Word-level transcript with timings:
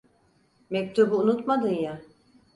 Mektubu 0.69 1.15
unutmadın 1.17 1.67
ya! 1.73 2.01